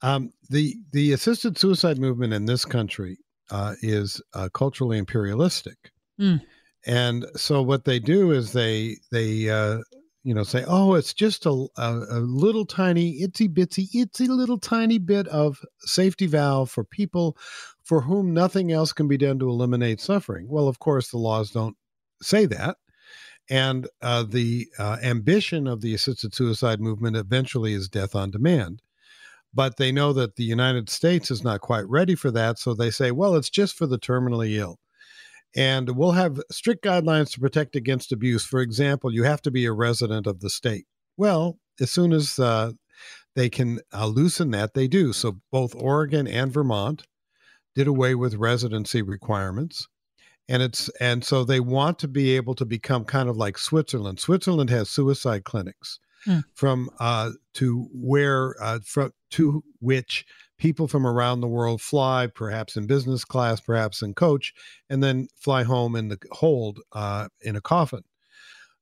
[0.03, 3.17] um, the the assisted suicide movement in this country
[3.49, 5.91] uh, is uh, culturally imperialistic.
[6.19, 6.41] Mm.
[6.85, 9.79] And so what they do is they they uh,
[10.23, 14.57] you know say, oh, it's just a, a, a little tiny itsy bitsy itsy little
[14.57, 17.37] tiny bit of safety valve for people
[17.83, 20.47] for whom nothing else can be done to eliminate suffering.
[20.49, 21.75] Well, of course, the laws don't
[22.21, 22.77] say that.
[23.49, 28.81] And uh, the uh, ambition of the assisted suicide movement eventually is death on demand.
[29.53, 32.57] But they know that the United States is not quite ready for that.
[32.59, 34.79] So they say, well, it's just for the terminally ill
[35.55, 38.45] and we'll have strict guidelines to protect against abuse.
[38.45, 40.85] For example, you have to be a resident of the state.
[41.17, 42.71] Well, as soon as uh,
[43.35, 45.13] they can uh, loosen that, they do.
[45.13, 47.05] So both Oregon and Vermont
[47.75, 49.87] did away with residency requirements.
[50.47, 54.19] And it's and so they want to be able to become kind of like Switzerland.
[54.19, 56.43] Switzerland has suicide clinics mm.
[56.53, 60.25] from uh, to where uh, from to which
[60.57, 64.53] people from around the world fly, perhaps in business class, perhaps in coach,
[64.89, 68.03] and then fly home in the hold uh, in a coffin.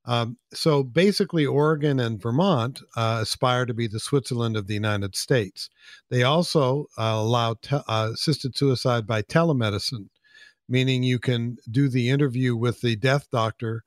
[0.06, 5.16] Um, so basically, Oregon and Vermont uh, aspire to be the Switzerland of the United
[5.16, 5.70] States.
[6.10, 10.08] They also uh, allow te- uh, assisted suicide by telemedicine,
[10.68, 13.84] meaning you can do the interview with the death doctor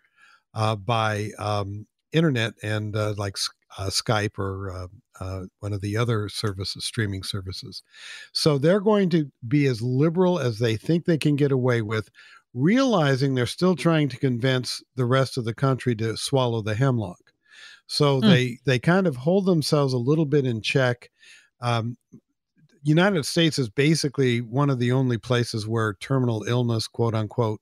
[0.55, 3.37] uh, by um, internet and uh, like
[3.79, 4.87] uh, Skype or uh,
[5.21, 7.83] uh, one of the other services, streaming services.
[8.33, 12.11] So they're going to be as liberal as they think they can get away with,
[12.55, 17.33] realizing they're still trying to convince the rest of the country to swallow the hemlock.
[17.87, 18.23] So mm.
[18.23, 21.11] they they kind of hold themselves a little bit in check.
[21.61, 21.97] Um,
[22.83, 27.61] United States is basically one of the only places where terminal illness, quote unquote,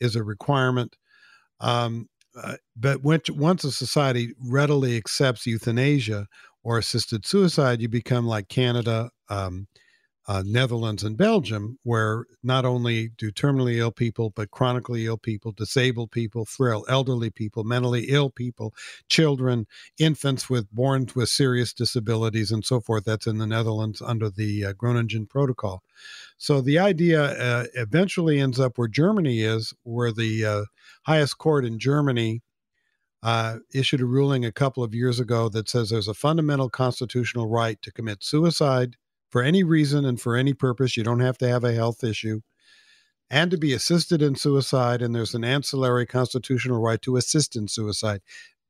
[0.00, 0.96] is a requirement.
[1.60, 6.26] Um, uh, but once, once a society readily accepts euthanasia
[6.62, 9.66] or assisted suicide, you become like Canada, um,
[10.26, 15.52] uh, Netherlands, and Belgium, where not only do terminally ill people, but chronically ill people,
[15.52, 18.74] disabled people, frail elderly people, mentally ill people,
[19.08, 19.66] children,
[19.98, 23.04] infants with born with serious disabilities, and so forth.
[23.04, 25.82] That's in the Netherlands under the uh, Groningen Protocol.
[26.38, 30.64] So the idea uh, eventually ends up where Germany is, where the uh,
[31.02, 32.42] highest court in Germany
[33.22, 37.48] uh, issued a ruling a couple of years ago that says there's a fundamental constitutional
[37.48, 38.96] right to commit suicide
[39.34, 40.96] for any reason and for any purpose.
[40.96, 42.42] You don't have to have a health issue.
[43.28, 45.02] And to be assisted in suicide.
[45.02, 48.20] And there's an ancillary constitutional right to assist in suicide.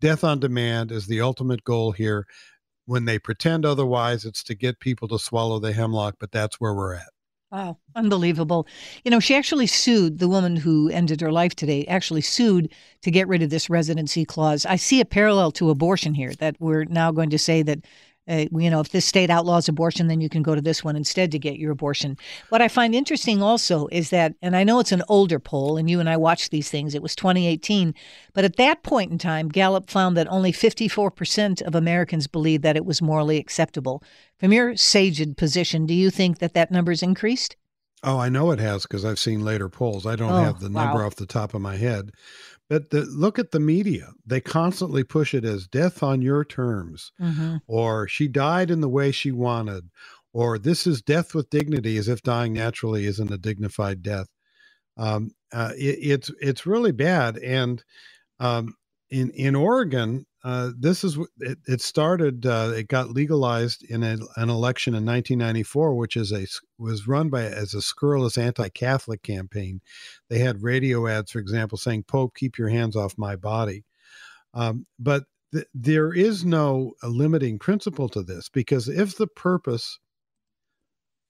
[0.01, 2.27] Death on demand is the ultimate goal here.
[2.87, 6.73] When they pretend otherwise, it's to get people to swallow the hemlock, but that's where
[6.73, 7.11] we're at.
[7.53, 8.67] Wow, unbelievable.
[9.05, 12.73] You know, she actually sued the woman who ended her life today, actually sued
[13.03, 14.65] to get rid of this residency clause.
[14.65, 17.85] I see a parallel to abortion here that we're now going to say that
[18.29, 20.97] uh, you know, if this state outlaws abortion, then you can go to this one
[20.97, 22.17] instead to get your abortion.
[22.49, 25.91] What I find interesting also is that, and I know it's an older poll, and
[25.91, 27.95] you and I watched these things, it was 2018,
[28.33, 32.77] but at that point in time, Gallup found that only 54% of Americans believed that
[32.77, 34.03] it was morally acceptable.
[34.39, 37.57] From your saged position, do you think that that number's increased?
[38.07, 40.05] Oh, I know it has because I've seen later polls.
[40.05, 41.07] I don't oh, have the number wow.
[41.07, 42.13] off the top of my head.
[42.75, 44.15] But the, look at the media.
[44.27, 47.59] They constantly push it as death on your terms, mm-hmm.
[47.69, 49.91] or she died in the way she wanted,
[50.33, 54.27] or this is death with dignity, as if dying naturally isn't a dignified death.
[54.97, 57.39] Um, uh, it, it's it's really bad.
[57.39, 57.85] And
[58.41, 58.75] um,
[59.09, 62.45] in in Oregon, uh, this is it, it started.
[62.45, 66.47] Uh, it got legalized in a, an election in 1994, which is a
[66.79, 69.81] was run by as a scurrilous anti-Catholic campaign.
[70.29, 73.85] They had radio ads, for example, saying "Pope, keep your hands off my body."
[74.53, 79.99] Um, but th- there is no limiting principle to this because if the purpose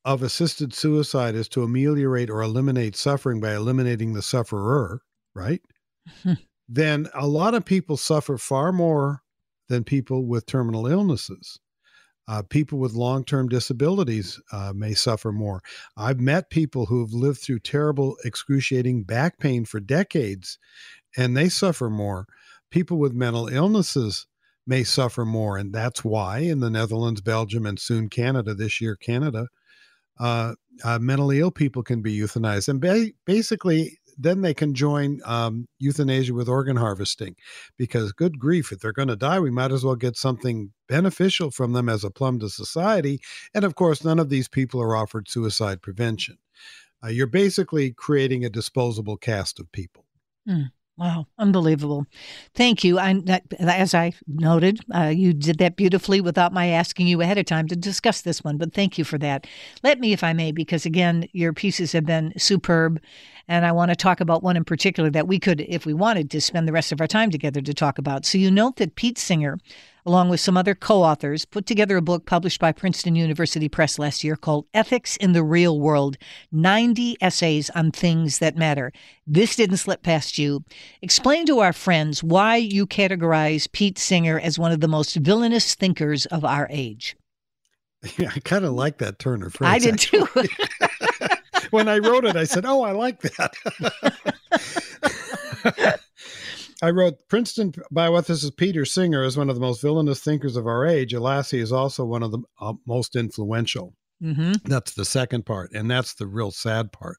[0.04, 5.02] of assisted suicide is to ameliorate or eliminate suffering by eliminating the sufferer,
[5.34, 5.62] right?
[6.68, 9.22] then a lot of people suffer far more
[9.68, 11.58] than people with terminal illnesses.
[12.26, 15.60] Uh, people with long term disabilities uh, may suffer more.
[15.96, 20.58] I've met people who've lived through terrible, excruciating back pain for decades,
[21.16, 22.26] and they suffer more.
[22.70, 24.26] People with mental illnesses
[24.66, 25.58] may suffer more.
[25.58, 29.48] And that's why in the Netherlands, Belgium, and soon Canada, this year, Canada,
[30.18, 32.68] uh, uh mentally ill people can be euthanized.
[32.68, 37.34] And ba- basically, then they can join um, euthanasia with organ harvesting
[37.76, 41.50] because good grief if they're going to die we might as well get something beneficial
[41.50, 43.20] from them as a plum to society
[43.54, 46.38] and of course none of these people are offered suicide prevention
[47.04, 50.04] uh, you're basically creating a disposable caste of people
[50.48, 50.70] mm.
[50.96, 52.06] Wow, unbelievable.
[52.54, 53.00] Thank you.
[53.00, 53.20] I,
[53.58, 57.66] as I noted, uh, you did that beautifully without my asking you ahead of time
[57.68, 59.44] to discuss this one, but thank you for that.
[59.82, 63.00] Let me, if I may, because again, your pieces have been superb.
[63.48, 66.30] And I want to talk about one in particular that we could, if we wanted
[66.30, 68.24] to, spend the rest of our time together to talk about.
[68.24, 69.58] So you note that Pete Singer
[70.06, 73.98] along with some other co authors, put together a book published by Princeton University Press
[73.98, 76.16] last year called Ethics in the Real World
[76.52, 78.92] 90 Essays on Things That Matter.
[79.26, 80.64] This didn't slip past you.
[81.02, 85.74] Explain to our friends why you categorize Pete Singer as one of the most villainous
[85.74, 87.16] thinkers of our age.
[88.18, 89.70] Yeah, I kind of like that turn of phrase.
[89.70, 90.28] I did too.
[91.70, 93.54] when I wrote it, I said, "Oh, I like that."
[96.82, 100.86] I wrote Princeton bioethicist Peter Singer is one of the most villainous thinkers of our
[100.86, 101.12] age.
[101.12, 103.94] Alas, he is also one of the uh, most influential.
[104.22, 104.52] Mm-hmm.
[104.64, 107.18] That's the second part, and that's the real sad part.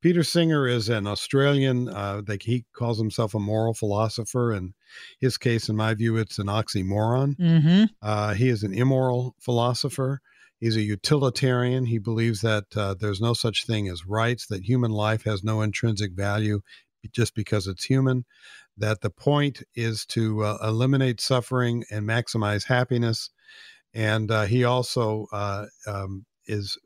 [0.00, 1.88] Peter Singer is an Australian.
[1.88, 4.52] Uh, like he calls himself a moral philosopher.
[4.52, 4.74] In
[5.20, 7.36] his case, in my view, it's an oxymoron.
[7.36, 7.84] Mm-hmm.
[8.00, 10.20] Uh, he is an immoral philosopher.
[10.58, 11.86] He's a utilitarian.
[11.86, 15.60] He believes that uh, there's no such thing as rights, that human life has no
[15.60, 16.60] intrinsic value
[17.10, 18.24] just because it's human
[18.76, 23.30] that the point is to uh, eliminate suffering and maximize happiness.
[23.94, 26.78] And uh, he also uh, um, is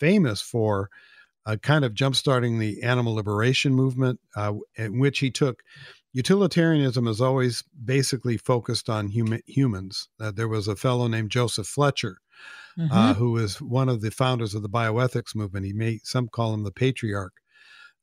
[0.00, 0.90] famous for
[1.46, 5.62] uh, kind of jumpstarting the animal liberation movement, uh, in which he took
[6.12, 10.08] utilitarianism is always basically focused on hum- humans.
[10.20, 12.18] Uh, there was a fellow named Joseph Fletcher,
[12.78, 12.92] mm-hmm.
[12.92, 15.66] uh, who was one of the founders of the bioethics movement.
[15.66, 17.34] He may some call him the patriarch,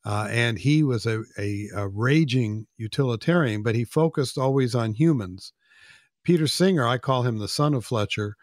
[0.06, 5.54] uh, and he was a, a, a, raging utilitarian, but he focused always on humans.
[6.24, 8.36] Peter Singer, I call him the son of Fletcher.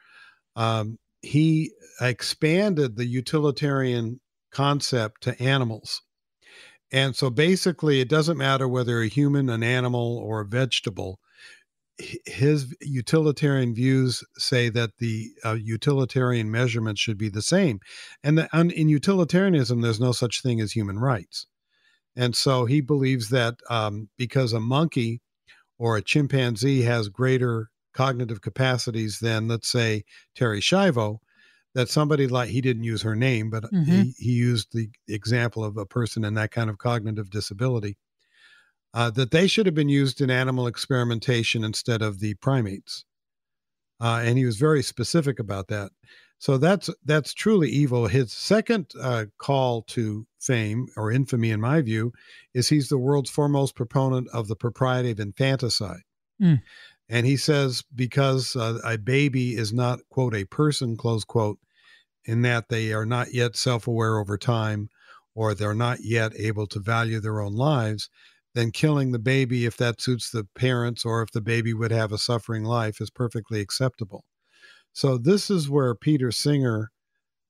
[0.55, 4.21] Um, he expanded the utilitarian
[4.53, 6.03] concept to animals.
[6.93, 11.19] And so basically, it doesn't matter whether a human, an animal, or a vegetable.
[11.99, 17.81] His utilitarian views say that the uh, utilitarian measurements should be the same.
[18.23, 21.47] And, the, in utilitarianism, there's no such thing as human rights.
[22.15, 25.21] And so he believes that um, because a monkey
[25.79, 30.05] or a chimpanzee has greater cognitive capacities than, let's say,
[30.39, 31.19] Terri Schiavo,
[31.75, 33.85] that somebody like he didn't use her name, but mm-hmm.
[33.85, 37.99] he, he used the example of a person in that kind of cognitive disability,
[38.95, 43.05] uh, that they should have been used in animal experimentation instead of the primates.
[44.01, 45.91] Uh, and he was very specific about that.
[46.39, 48.07] So that's that's truly evil.
[48.09, 52.13] His second uh, call to fame or infamy, in my view,
[52.53, 56.03] is he's the world's foremost proponent of the propriety of infanticide.
[56.41, 56.61] Mm.
[57.09, 61.59] And he says because uh, a baby is not quote a person close quote,
[62.27, 64.91] in that they are not yet self aware over time
[65.35, 68.09] or they're not yet able to value their own lives,
[68.57, 72.11] then killing the baby, if that suits the parents or if the baby would have
[72.11, 74.25] a suffering life, is perfectly acceptable.
[74.93, 76.91] So, this is where Peter Singer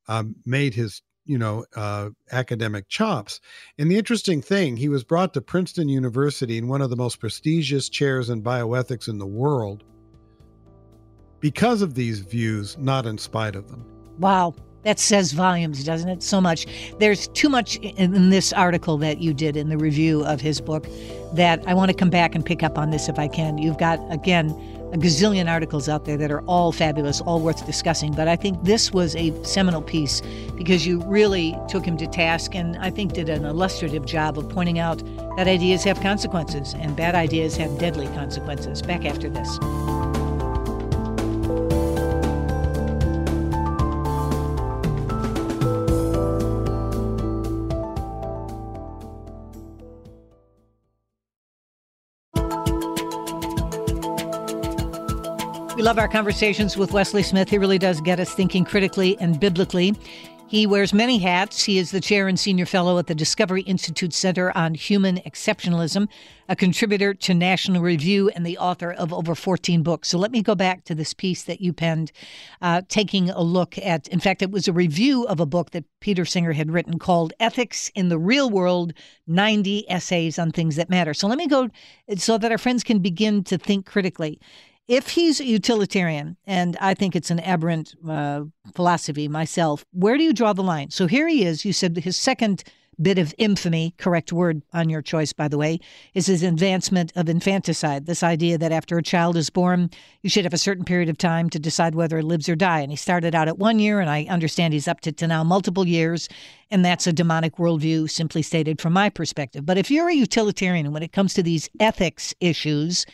[0.09, 3.41] um, made his you know uh, academic chops.
[3.79, 7.21] And the interesting thing he was brought to princeton university in one of the most
[7.21, 9.85] prestigious chairs in bioethics in the world
[11.39, 13.85] because of these views not in spite of them.
[14.19, 14.55] Wow
[14.87, 16.23] that says volumes, doesn't it?
[16.23, 16.65] So much.
[17.01, 20.87] There's too much in this article that you did in the review of his book
[21.33, 23.59] that I want to come back and pick up on this if I can.
[23.59, 24.51] You've got, again,
[24.93, 28.13] a gazillion articles out there that are all fabulous, all worth discussing.
[28.13, 30.23] But I think this was a seminal piece
[30.55, 34.49] because you really took him to task and I think did an illustrative job of
[34.49, 35.03] pointing out
[35.37, 38.83] that ideas have consequences and bad ideas have deadly consequences.
[38.83, 39.59] Back after this.
[55.97, 57.49] Love our conversations with Wesley Smith.
[57.49, 59.95] He really does get us thinking critically and biblically.
[60.47, 61.65] He wears many hats.
[61.65, 66.07] He is the chair and senior fellow at the Discovery Institute Center on Human Exceptionalism,
[66.51, 70.09] a contributor to National Review, and the author of over 14 books.
[70.09, 72.13] So let me go back to this piece that you penned,
[72.61, 75.85] uh, taking a look at, in fact, it was a review of a book that
[76.01, 78.93] Peter Singer had written called Ethics in the Real World
[79.27, 81.15] 90 Essays on Things That Matter.
[81.15, 81.71] So let me go
[82.19, 84.39] so that our friends can begin to think critically
[84.89, 90.23] if he's a utilitarian, and I think it's an aberrant uh, philosophy myself, where do
[90.23, 90.91] you draw the line?
[90.91, 91.65] So here he is.
[91.65, 92.63] You said his second
[93.01, 95.79] bit of infamy, correct word on your choice, by the way,
[96.15, 98.07] is his advancement of infanticide.
[98.07, 99.91] This idea that after a child is born,
[100.23, 102.81] you should have a certain period of time to decide whether it lives or die.
[102.81, 105.45] And he started out at one year, and I understand he's up to, to now
[105.45, 106.29] multiple years.
[106.71, 109.67] And that's a demonic worldview, simply stated from my perspective.
[109.67, 113.05] But if you're a utilitarian, when it comes to these ethics issues,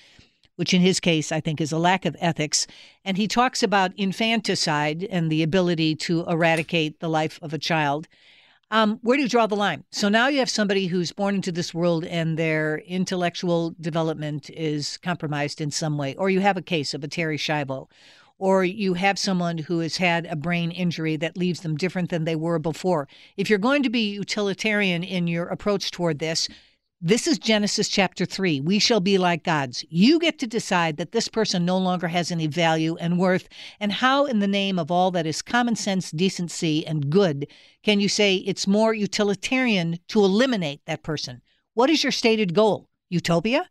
[0.57, 2.67] which in his case I think is a lack of ethics.
[3.05, 8.09] And he talks about infanticide and the ability to eradicate the life of a child.
[8.71, 9.85] Um, where do you draw the line?
[9.91, 14.97] So now you have somebody who's born into this world and their intellectual development is
[14.97, 17.89] compromised in some way, or you have a case of a Terri Schiavo,
[18.39, 22.25] or you have someone who has had a brain injury that leaves them different than
[22.25, 23.09] they were before.
[23.37, 26.49] If you're going to be utilitarian in your approach toward this,
[27.05, 28.61] this is Genesis chapter 3.
[28.61, 29.85] We shall be like gods.
[29.91, 33.49] You get to decide that this person no longer has any value and worth.
[33.81, 37.49] And how, in the name of all that is common sense, decency, and good,
[37.83, 41.43] can you say it's more utilitarian to eliminate that person?
[41.75, 42.89] What is your stated goal?
[43.11, 43.69] Utopia?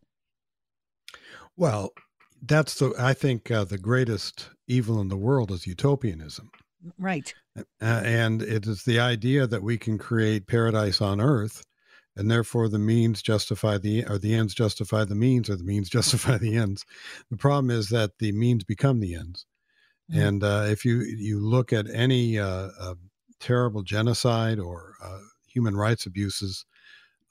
[1.56, 1.94] Well,
[2.42, 6.50] that's the, I think, uh, the greatest evil in the world is utopianism.
[6.98, 7.32] Right.
[7.56, 11.64] Uh, and it is the idea that we can create paradise on earth
[12.16, 15.88] and therefore the means justify the or the ends justify the means or the means
[15.98, 16.84] justify the ends.
[17.30, 19.46] The problem is that the means become the ends.
[20.10, 20.20] Mm-hmm.
[20.20, 22.94] and uh, if you you look at any uh, uh,
[23.38, 26.66] terrible genocide or uh, human rights abuses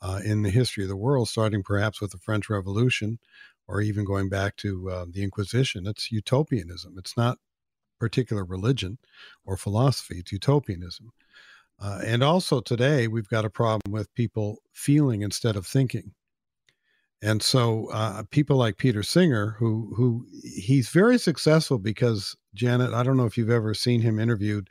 [0.02, 3.20] uh, in the history of the world starting perhaps with the french revolution
[3.68, 6.96] or even going back to uh, the inquisition it's utopianism.
[6.98, 7.40] It's not
[8.00, 8.98] particular religion
[9.46, 11.12] or philosophy it's utopianism
[11.82, 16.14] Uh, and also today, we've got a problem with people feeling instead of thinking.
[17.24, 23.04] And so, uh, people like Peter Singer, who who he's very successful because Janet, I
[23.04, 24.70] don't know if you've ever seen him interviewed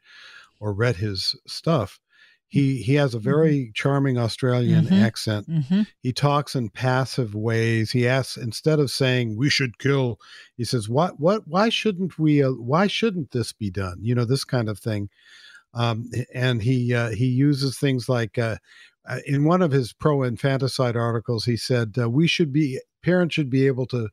[0.61, 2.01] or read his stuff.
[2.49, 3.25] He he has a Mm-hmm.
[3.31, 5.03] very charming Australian Mhm.
[5.03, 5.49] accent.
[5.49, 5.87] Mhm.
[6.01, 7.93] He talks in passive ways.
[7.93, 10.19] He asks instead of saying we should kill,
[10.57, 13.99] he says what what why shouldn't we uh, why shouldn't this be done?
[14.03, 15.11] You know this kind of thing.
[15.75, 18.57] Um, and he uh, he uses things like uh,
[19.09, 23.35] uh, in one of his pro infanticide articles, he said uh, we should be parents
[23.35, 24.09] should be able to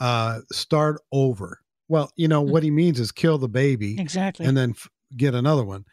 [0.00, 1.60] uh, start over.
[1.88, 4.46] Well, you know what he means is kill the baby Exactly.
[4.46, 5.84] and then f- get another one.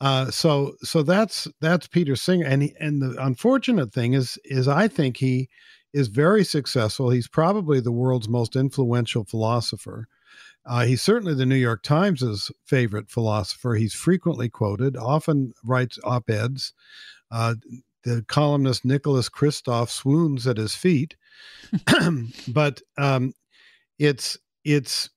[0.00, 4.68] Uh, so so that's that's Peter Singer, and he, and the unfortunate thing is is
[4.68, 5.48] I think he
[5.92, 7.10] is very successful.
[7.10, 10.06] He's probably the world's most influential philosopher.
[10.66, 13.74] Uh, he's certainly the New York Times' favorite philosopher.
[13.74, 16.72] He's frequently quoted, often writes op eds.
[17.30, 17.54] Uh,
[18.04, 21.16] the columnist Nicholas Kristof swoons at his feet.
[22.48, 23.32] but um,
[23.98, 25.10] it's it's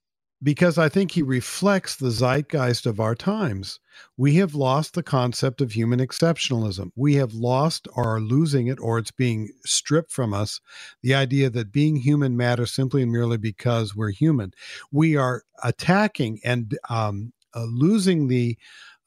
[0.44, 3.80] because I think he reflects the zeitgeist of our times.
[4.18, 6.92] We have lost the concept of human exceptionalism.
[6.96, 10.60] We have lost or are losing it, or it's being stripped from us
[11.02, 14.52] the idea that being human matters simply and merely because we're human.
[14.92, 18.58] We are attacking and um, uh, losing the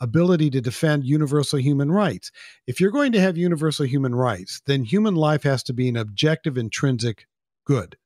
[0.01, 2.31] ability to defend universal human rights.
[2.67, 5.97] If you're going to have universal human rights, then human life has to be an
[5.97, 7.27] objective, intrinsic
[7.65, 7.97] good.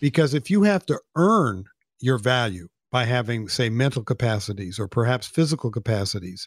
[0.00, 1.66] Because if you have to earn
[2.00, 6.46] your value by having, say, mental capacities or perhaps physical capacities,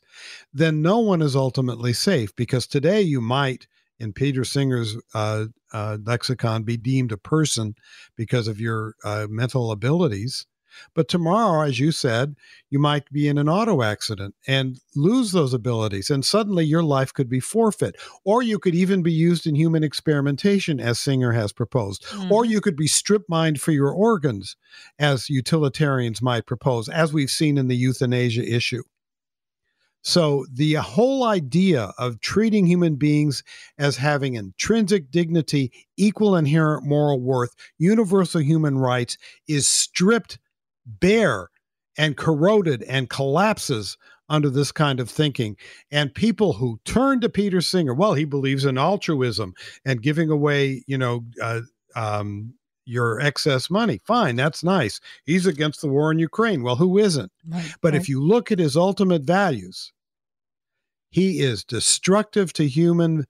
[0.53, 2.35] then no one is ultimately safe.
[2.35, 3.67] Because today you might,
[3.99, 7.75] in Peter Singer's uh, uh, lexicon, be deemed a person
[8.15, 10.47] because of your uh, mental abilities.
[10.93, 12.35] But tomorrow, as you said,
[12.69, 17.13] you might be in an auto accident and lose those abilities, and suddenly your life
[17.13, 17.95] could be forfeit.
[18.23, 22.05] Or you could even be used in human experimentation, as Singer has proposed.
[22.29, 22.51] Or mm-hmm.
[22.51, 24.55] you could be strip mined for your organs,
[24.97, 28.83] as utilitarians might propose, as we've seen in the euthanasia issue.
[30.01, 33.43] So, the whole idea of treating human beings
[33.77, 39.17] as having intrinsic dignity, equal inherent moral worth, universal human rights
[39.47, 40.39] is stripped
[40.85, 41.49] bare
[41.97, 43.97] and corroded and collapses
[44.29, 45.57] under this kind of thinking.
[45.91, 49.53] And people who turn to Peter Singer, well, he believes in altruism
[49.85, 51.61] and giving away, you know, uh,
[51.95, 52.53] um,
[52.85, 53.99] your excess money.
[54.05, 54.99] Fine, that's nice.
[55.25, 56.63] He's against the war in Ukraine.
[56.63, 57.31] Well, who isn't?
[57.47, 58.01] Right, But right.
[58.01, 59.91] if you look at his ultimate values,
[61.11, 63.25] he is destructive to human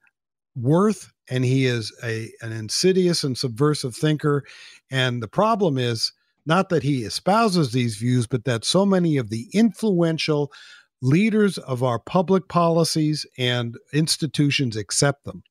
[0.54, 4.44] worth and he is a an insidious and subversive thinker.
[4.90, 6.12] And the problem is
[6.46, 10.52] not that he espouses these views, but that so many of the influential
[11.02, 15.42] leaders of our public policies and institutions accept them.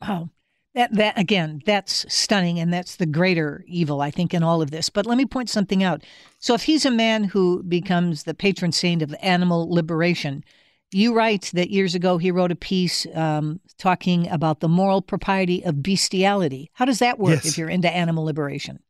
[0.00, 0.30] Wow.
[0.74, 4.70] That that again, that's stunning and that's the greater evil I think in all of
[4.70, 4.90] this.
[4.90, 6.02] But let me point something out.
[6.38, 10.44] So if he's a man who becomes the patron saint of animal liberation,
[10.92, 15.64] you write that years ago he wrote a piece um, talking about the moral propriety
[15.64, 16.70] of bestiality.
[16.74, 17.46] How does that work Yes.
[17.46, 18.80] if you're into animal liberation?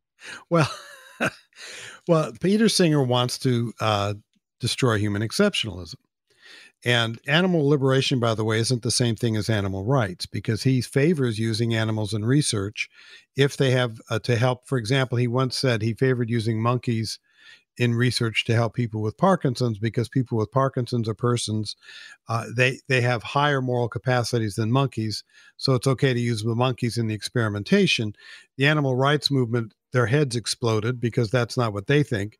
[0.51, 0.70] Well,
[2.09, 4.14] well, Peter Singer wants to uh,
[4.61, 5.97] destroy human exceptionalism.
[6.85, 10.81] And animal liberation, by the way, isn't the same thing as animal rights because he
[10.81, 12.89] favors using animals in research
[13.37, 14.68] if they have uh, to help.
[14.68, 17.18] For example, he once said he favored using monkeys
[17.79, 21.77] in research to help people with Parkinson's because people with Parkinson's are persons
[22.29, 25.24] uh, they they have higher moral capacities than monkeys,
[25.57, 28.14] so it's okay to use the monkeys in the experimentation.
[28.57, 32.38] The animal rights movement, their heads exploded because that's not what they think.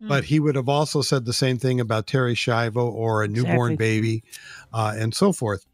[0.00, 3.72] But he would have also said the same thing about Terri Schiavo or a newborn
[3.72, 3.76] Exactly.
[3.76, 4.22] baby,
[4.72, 5.66] uh, and so forth.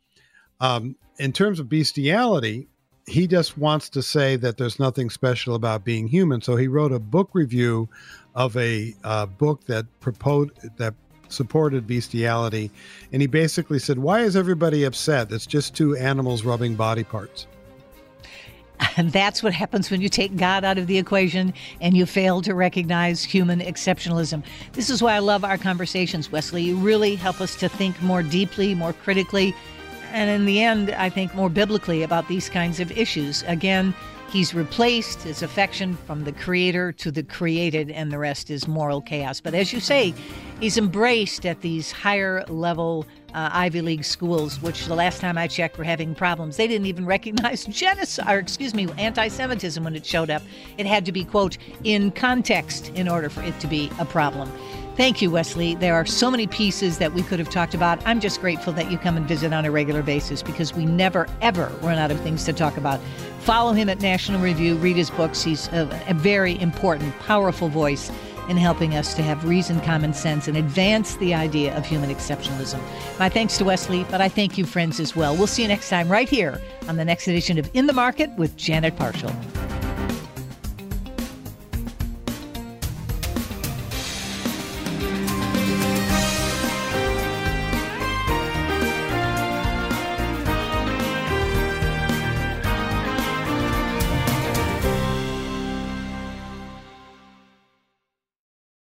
[0.60, 2.68] Um, in terms of bestiality,
[3.06, 6.40] he just wants to say that there's nothing special about being human.
[6.40, 7.88] So he wrote a book review
[8.34, 10.94] of a uh, book that proposed that
[11.28, 12.70] supported bestiality,
[13.12, 15.32] and he basically said, "Why is everybody upset?
[15.32, 17.46] It's just two animals rubbing body parts."
[18.96, 22.42] And that's what happens when you take God out of the equation and you fail
[22.42, 24.44] to recognize human exceptionalism.
[24.72, 26.62] This is why I love our conversations, Wesley.
[26.62, 29.54] You really help us to think more deeply, more critically,
[30.12, 33.42] and in the end, I think more biblically about these kinds of issues.
[33.48, 33.92] Again,
[34.30, 39.00] he's replaced his affection from the creator to the created, and the rest is moral
[39.00, 39.40] chaos.
[39.40, 40.14] But as you say,
[40.60, 45.46] he's embraced at these higher level uh, Ivy League schools, which the last time I
[45.46, 46.56] checked were having problems.
[46.56, 50.42] They didn't even recognize genocide, or excuse me, anti-Semitism when it showed up.
[50.78, 54.50] It had to be quote in context in order for it to be a problem.
[54.96, 55.74] Thank you, Wesley.
[55.74, 58.00] There are so many pieces that we could have talked about.
[58.06, 61.26] I'm just grateful that you come and visit on a regular basis because we never,
[61.42, 63.00] ever run out of things to talk about.
[63.40, 65.42] Follow him at National Review, read his books.
[65.42, 68.12] He's a, a very important, powerful voice
[68.48, 72.80] in helping us to have reason, common sense, and advance the idea of human exceptionalism.
[73.18, 75.36] My thanks to Wesley, but I thank you, friends, as well.
[75.36, 78.30] We'll see you next time right here on the next edition of In the Market
[78.36, 79.93] with Janet Parshall.